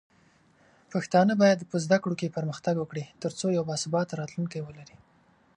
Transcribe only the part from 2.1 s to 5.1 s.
کې پرمختګ وکړي، ترڅو یو باثباته راتلونکی ولري.